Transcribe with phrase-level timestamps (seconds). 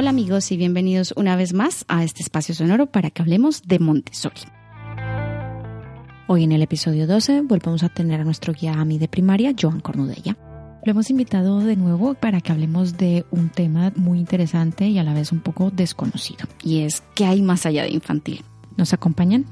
[0.00, 3.80] Hola amigos y bienvenidos una vez más a este espacio sonoro para que hablemos de
[3.80, 4.42] Montessori.
[6.28, 9.80] Hoy en el episodio 12 volvemos a tener a nuestro guía AMI de primaria, Joan
[9.80, 10.36] Cornudella.
[10.84, 15.02] Lo hemos invitado de nuevo para que hablemos de un tema muy interesante y a
[15.02, 18.44] la vez un poco desconocido, y es ¿qué hay más allá de infantil?
[18.76, 19.46] ¿Nos acompañan?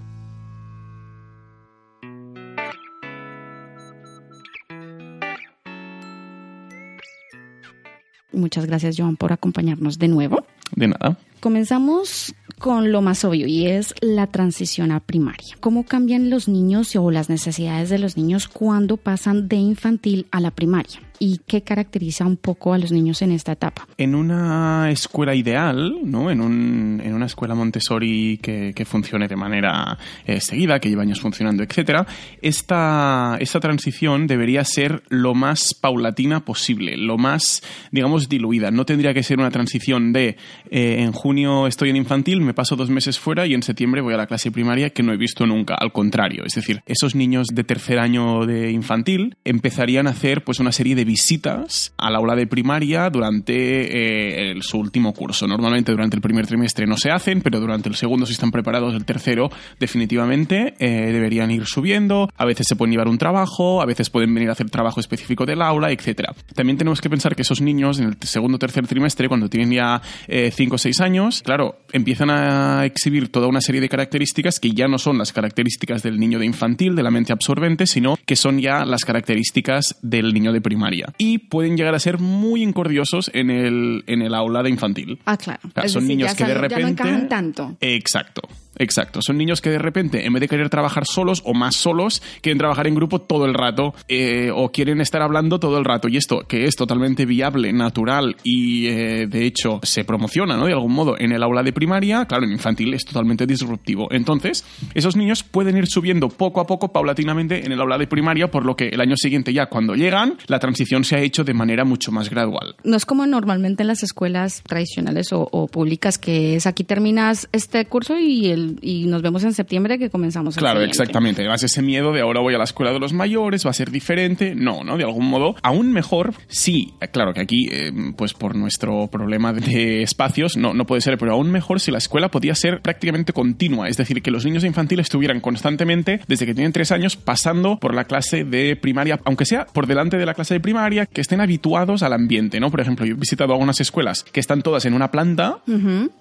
[8.37, 10.45] Muchas gracias, Joan, por acompañarnos de nuevo.
[10.75, 11.19] De nada.
[11.41, 15.57] Comenzamos con lo más obvio y es la transición a primaria.
[15.61, 20.41] ¿Cómo cambian los niños o las necesidades de los niños cuando pasan de infantil a
[20.41, 21.01] la primaria?
[21.19, 23.87] Y qué caracteriza un poco a los niños en esta etapa?
[23.99, 26.31] En una escuela ideal, ¿no?
[26.31, 31.21] en, un, en una escuela Montessori que, funcione de manera eh, seguida, que lleva años
[31.21, 32.07] funcionando, etc.,
[32.41, 38.71] esta, esta transición debería ser lo más paulatina posible, lo más, digamos, diluida.
[38.71, 40.37] No tendría que ser una transición de
[40.71, 44.15] eh, en junio estoy en infantil, me paso dos meses fuera y en septiembre voy
[44.15, 45.75] a la clase primaria que no he visto nunca.
[45.75, 50.61] Al contrario, es decir, esos niños de tercer año de infantil empezarían a hacer pues
[50.61, 55.47] una serie de visitas al aula de primaria durante eh, su último curso.
[55.47, 58.95] Normalmente durante el primer trimestre no se hacen, pero durante el segundo, si están preparados,
[58.95, 62.29] el tercero definitivamente eh, deberían ir subiendo.
[62.37, 65.47] A veces se pueden llevar un trabajo, a veces pueden venir a hacer trabajo específico
[65.47, 66.33] del aula, etc.
[66.55, 69.71] También tenemos que pensar que esos niños en el segundo o tercer trimestre, cuando tienen
[69.71, 74.73] ya 5 o 6 años, claro, empiezan a exhibir toda una serie de características que
[74.73, 78.37] ya no son las características del niño de infantil, de la mente absorbente, sino que
[78.37, 83.31] son ya las características del niño de primaria y pueden llegar a ser muy incordiosos
[83.35, 85.19] en el, en el aula de infantil.
[85.25, 85.61] Ah, claro.
[85.87, 86.83] son niños que de repente...
[86.83, 87.77] no encajan tanto.
[87.81, 88.43] Exacto.
[88.79, 92.23] Exacto, son niños que de repente, en vez de querer trabajar solos o más solos,
[92.41, 96.09] quieren trabajar en grupo todo el rato eh, o quieren estar hablando todo el rato.
[96.09, 100.67] Y esto, que es totalmente viable, natural y eh, de hecho se promociona ¿no?
[100.67, 104.09] de algún modo en el aula de primaria, claro, en infantil es totalmente disruptivo.
[104.11, 104.65] Entonces,
[104.95, 108.65] esos niños pueden ir subiendo poco a poco, paulatinamente, en el aula de primaria, por
[108.65, 111.85] lo que el año siguiente ya cuando llegan, la transición se ha hecho de manera
[111.85, 112.77] mucho más gradual.
[112.85, 117.49] No es como normalmente en las escuelas tradicionales o, o públicas, que es aquí terminas
[117.53, 120.57] este curso y el y nos vemos en septiembre que comenzamos.
[120.57, 121.43] Claro, exactamente.
[121.43, 123.91] Además ese miedo de ahora voy a la escuela de los mayores, va a ser
[123.91, 124.55] diferente.
[124.55, 124.97] No, ¿no?
[124.97, 130.03] De algún modo, aún mejor, sí, claro que aquí, eh, pues por nuestro problema de
[130.03, 133.89] espacios, no, no puede ser, pero aún mejor si la escuela podía ser prácticamente continua,
[133.89, 137.95] es decir, que los niños infantiles estuvieran constantemente, desde que tienen tres años, pasando por
[137.95, 141.41] la clase de primaria, aunque sea por delante de la clase de primaria, que estén
[141.41, 142.71] habituados al ambiente, ¿no?
[142.71, 145.59] Por ejemplo, yo he visitado algunas escuelas que están todas en una planta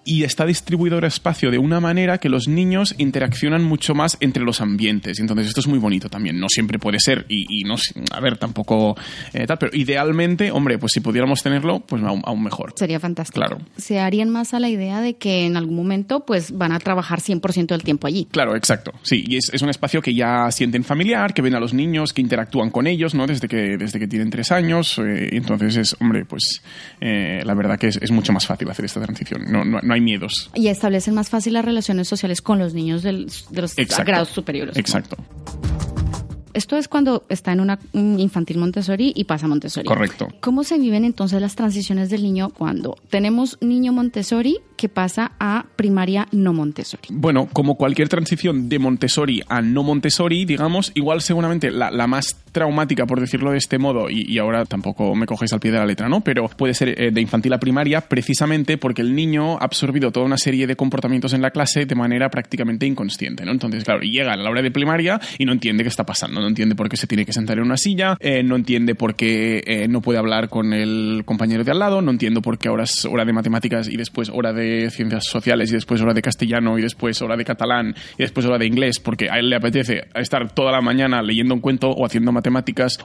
[0.03, 4.43] y está distribuido el espacio de una manera que los niños interaccionan mucho más entre
[4.43, 5.19] los ambientes.
[5.19, 6.37] Entonces esto es muy bonito también.
[6.37, 7.75] No siempre puede ser y, no,
[8.11, 8.97] a ver, tampoco
[9.33, 12.73] eh, tal, pero idealmente, hombre, pues si pudiéramos tenerlo, pues aún, mejor.
[12.75, 13.39] Sería fantástico.
[13.39, 13.61] Claro.
[13.77, 17.21] Se harían más a la idea de que en algún momento pues van a trabajar
[17.21, 18.27] 100% del tiempo allí.
[18.29, 18.91] Claro, exacto.
[19.01, 22.21] Sí, y es, un espacio que ya sienten familiar, que ven a los niños, que
[22.21, 23.27] interactúan con ellos, ¿no?
[23.27, 24.99] Desde que, desde que tienen tres años.
[24.99, 26.61] Eh, entonces es, hombre, pues
[26.99, 29.45] eh, la verdad que es, mucho más fácil hacer esta transición.
[29.47, 30.51] No, no, no hay miedos.
[30.53, 33.47] Y establecen más fácil las relaciones sociales con los niños de los
[34.05, 34.77] grados superiores.
[34.77, 35.17] Exacto.
[36.55, 39.85] Esto es cuando está en una infantil Montessori y pasa a Montessori.
[39.85, 40.29] Correcto.
[40.39, 45.65] ¿Cómo se viven entonces las transiciones del niño cuando tenemos niño Montessori que pasa a
[45.75, 47.09] primaria no Montessori?
[47.11, 53.05] Bueno, como cualquier transición de Montessori a no Montessori, digamos, igual seguramente la, más traumática,
[53.05, 56.07] por decirlo de este modo, y, ahora tampoco me coges al pie de la letra,
[56.07, 56.21] ¿no?
[56.21, 60.25] Pero puede ser eh, de infantil a primaria precisamente porque el niño ha absorbido toda
[60.25, 63.51] una serie de comportamientos en la clase de manera prácticamente inconsciente, ¿no?
[63.51, 66.47] Entonces, claro, llega a la hora de primaria y no entiende qué está pasando no
[66.47, 69.63] entiende por qué se tiene que sentar en una silla, eh, no entiende por qué
[69.65, 72.83] eh, no puede hablar con el compañero de al lado, no entiendo por qué ahora
[72.83, 76.77] es hora de matemáticas y después hora de ciencias sociales y después hora de castellano
[76.77, 80.05] y después hora de catalán y después hora de inglés, porque a él le apetece
[80.15, 82.44] estar toda la mañana leyendo un cuento o haciendo matemáticas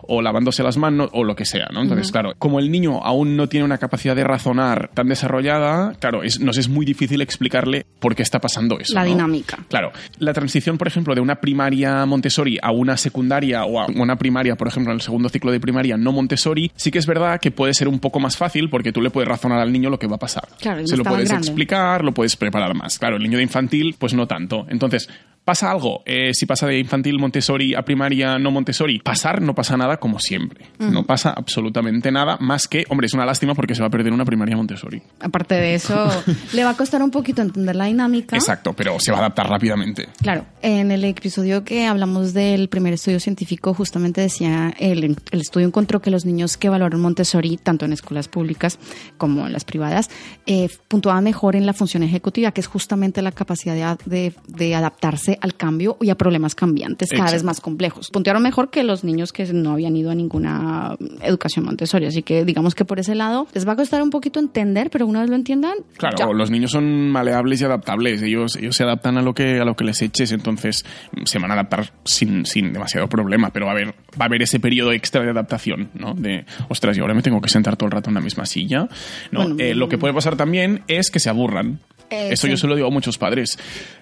[0.03, 1.83] o lavándose las manos o lo que sea, ¿no?
[1.83, 6.23] Entonces, claro, como el niño aún no tiene una capacidad de razonar tan desarrollada, claro,
[6.23, 8.95] es, nos es muy difícil explicarle por qué está pasando eso.
[8.95, 9.59] La dinámica.
[9.69, 9.93] Claro.
[10.19, 14.57] La transición, por ejemplo, de una primaria Montessori a una secundaria o a una primaria,
[14.57, 17.51] por ejemplo, en el segundo ciclo de primaria no Montessori, sí que es verdad que
[17.51, 20.07] puede ser un poco más fácil porque tú le puedes razonar al niño lo que
[20.07, 20.49] va a pasar.
[20.61, 21.47] Claro, Se lo puedes grande.
[21.47, 22.99] explicar, lo puedes preparar más.
[22.99, 24.67] Claro, el niño de infantil, pues no tanto.
[24.69, 25.09] Entonces,
[25.45, 26.03] ¿Pasa algo?
[26.07, 30.19] Eh, si pasa de infantil Montessori a primaria no Montessori, pasar no pasa nada como
[30.19, 30.67] siempre.
[30.79, 34.13] No pasa absolutamente nada más que, hombre, es una lástima porque se va a perder
[34.13, 35.03] una primaria Montessori.
[35.19, 36.09] Aparte de eso,
[36.53, 38.37] le va a costar un poquito entender la dinámica.
[38.37, 40.09] Exacto, pero se va a adaptar rápidamente.
[40.23, 45.67] Claro, en el episodio que hablamos del primer estudio científico, justamente decía, el, el estudio
[45.67, 48.79] encontró que los niños que valoran Montessori, tanto en escuelas públicas
[49.19, 50.11] como en las privadas,
[50.47, 55.39] eh, puntuaban mejor en la función ejecutiva, que es justamente la capacidad de, de adaptarse
[55.41, 57.35] al cambio y a problemas cambiantes cada Exacto.
[57.37, 58.11] vez más complejos.
[58.11, 62.07] Puntuaron mejor que los niños que no habían ido a ninguna educación Montessori.
[62.07, 65.07] Así que digamos que por ese lado les va a costar un poquito entender, pero
[65.07, 66.27] una vez lo entiendan, Claro, ya.
[66.27, 68.23] los niños son maleables y adaptables.
[68.23, 71.39] Ellos, ellos se adaptan a lo que a lo que les eches, entonces mm, se
[71.39, 73.51] van a adaptar sin, sin demasiado problema.
[73.51, 76.15] Pero va a haber va a haber ese periodo extra de adaptación, ¿no?
[76.15, 78.89] De ostras, y ahora me tengo que sentar todo el rato en la misma silla.
[79.31, 81.81] No, Bueno, Eh, lo que puede pasar también es que se aburran.
[82.11, 82.51] Eh, Eso sí.
[82.51, 83.59] yo se lo digo a muchos padres.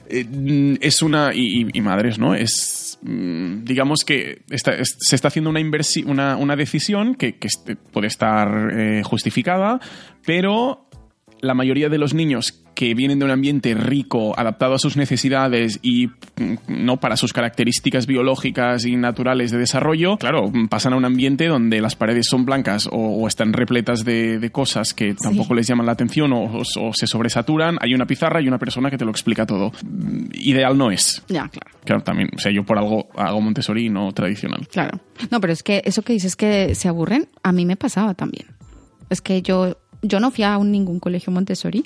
[0.08, 2.34] Eh, mm, es una y, madres, ¿no?
[2.34, 7.36] Es mm, digamos que está- es- se está haciendo una inversi una, una decisión que,
[7.38, 7.48] que
[7.92, 9.78] puede estar eh, justificada,
[10.24, 10.88] pero
[11.40, 15.80] la mayoría de los niños que vienen de un ambiente rico, adaptado a sus necesidades
[15.82, 21.04] y mm, no para sus características biológicas y naturales de desarrollo, claro, pasan a un
[21.04, 25.54] ambiente donde las paredes son blancas o, o están repletas de, de cosas que tampoco
[25.54, 27.78] les llaman la atención o, o- o se sobresaturan.
[27.80, 29.72] Hay una pizarra y una persona que te lo explica todo.
[29.84, 31.24] Mm, Ideal no es.
[31.28, 31.76] Ya, claro.
[31.84, 34.68] Claro, también, o sea, yo por algo hago Montessori y no tradicional.
[34.70, 35.00] Claro.
[35.32, 38.46] No, pero es que eso que dices que se aburren, a mí me pasaba también.
[39.10, 41.82] Es que yo, yo no fui a un- ningún colegio Montessori,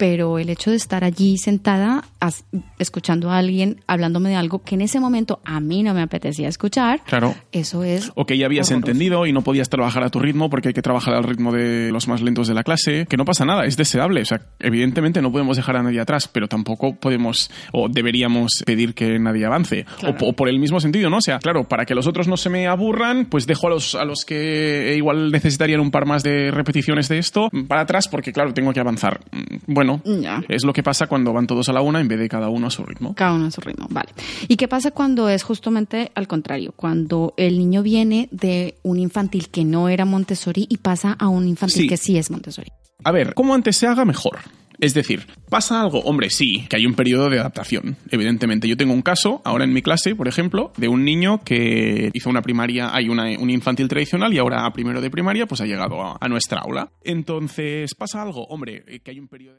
[0.00, 2.44] pero el hecho de estar allí sentada, as-
[2.78, 6.48] escuchando a alguien hablándome de algo que en ese momento a mí no me apetecía
[6.48, 7.34] escuchar, Claro.
[7.52, 8.10] eso es...
[8.14, 8.90] O que ya habías horroroso.
[8.92, 11.90] entendido y no podías trabajar a tu ritmo porque hay que trabajar al ritmo de
[11.92, 14.22] los más lentos de la clase, que no pasa nada, es deseable.
[14.22, 18.94] O sea, evidentemente no podemos dejar a nadie atrás, pero tampoco podemos o deberíamos pedir
[18.94, 19.84] que nadie avance.
[19.98, 20.14] Claro.
[20.14, 21.18] O, po- por el mismo sentido, ¿no?
[21.18, 23.94] O sea, claro, para que los otros no se me aburran, pues dejo a los,
[23.94, 28.32] a los que igual necesitarían un par más de repeticiones de esto para atrás porque,
[28.32, 29.20] claro, tengo que avanzar.
[29.32, 30.42] Mm, Bueno, Ya.
[30.48, 32.66] es lo que pasa cuando van todos a la una en vez de cada uno
[32.68, 33.14] a su ritmo.
[33.14, 34.10] Cada uno a su ritmo, vale.
[34.48, 36.72] ¿Y qué pasa cuando es justamente al contrario?
[36.76, 41.46] Cuando el niño viene de un infantil que no era Montessori y pasa a un
[41.48, 41.88] infantil Sí.
[41.88, 42.68] que sí es Montessori.
[43.04, 44.38] A ver, como antes se haga, mejor.
[44.78, 46.00] Es decir, ¿pasa algo?
[46.00, 48.66] Hombre, sí, que hay un periodo de adaptación, evidentemente.
[48.66, 52.30] Yo tengo un caso, ahora en mi clase, por ejemplo, de un niño que hizo
[52.30, 55.66] una primaria, hay una, un infantil tradicional y ahora a primero de primaria, pues ha
[55.66, 56.90] llegado a, a nuestra aula.
[57.02, 58.44] Entonces, ¿pasa algo?
[58.46, 59.58] Hombre, eh, que hay un periodo...